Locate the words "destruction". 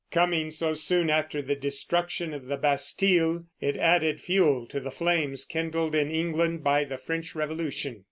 1.55-2.33